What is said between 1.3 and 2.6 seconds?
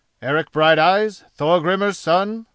Thorgrimur's son?"